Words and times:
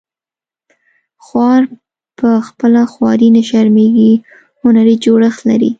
خوار 1.25 1.61
په 2.17 2.29
خپله 2.47 2.81
خواري 2.93 3.29
نه 3.37 3.41
شرمیږي 3.49 4.11
هنري 4.61 4.95
جوړښت 5.03 5.41
لري 5.49 5.69